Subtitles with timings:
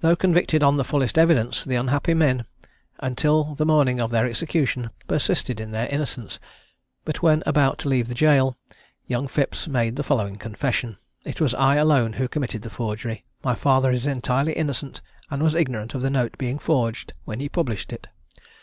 [0.00, 2.46] Though convicted on the fullest evidence, the unhappy men,
[3.00, 6.40] until the morning of their execution, persisted in their innocence;
[7.04, 8.56] but when about to leave the jail,
[9.06, 10.96] young Phipps made the following confession:
[11.26, 15.54] "It was I alone who committed the forgery: my father is entirely innocent, and was
[15.54, 18.06] ignorant of the note being forged when he published it."